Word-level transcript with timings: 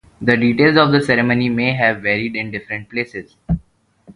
The 0.19 0.35
details 0.35 0.77
of 0.77 0.91
the 0.91 0.99
ceremony 1.03 1.47
may 1.49 1.75
have 1.75 2.01
varied 2.01 2.35
in 2.35 2.49
different 2.49 2.89
places. 2.89 3.35